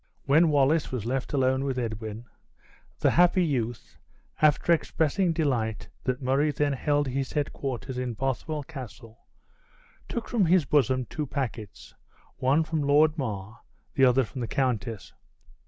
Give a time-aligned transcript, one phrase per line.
[0.25, 2.25] When Wallace was left alone with Edwin,
[2.97, 3.97] the happy youth
[4.41, 9.19] (after expressing delight that Murray then held his headquarters in Bothwell Castle)
[10.09, 11.93] took from his bosom two packets;
[12.37, 13.61] one from Lord Mar,
[13.93, 15.13] the other from the countess.